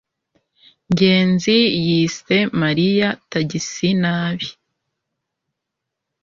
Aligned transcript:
ngenzi 0.91 1.57
yise 1.85 2.37
mariya 2.61 3.07
tagisi 3.31 3.89
nabi 4.01 4.47